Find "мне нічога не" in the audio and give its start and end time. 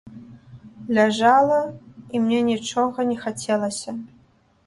2.25-3.17